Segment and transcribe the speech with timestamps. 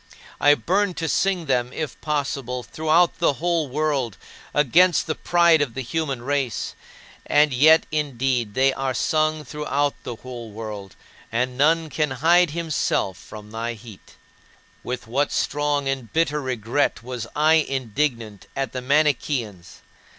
[0.39, 4.17] I burned to sing them if possible, throughout the whole world,
[4.51, 6.73] against the pride of the human race.
[7.27, 10.95] And yet, indeed, they are sung throughout the whole world,
[11.31, 14.15] and none can hide himself from thy heat.
[14.83, 19.81] With what strong and bitter regret was I indignant at the Manicheans!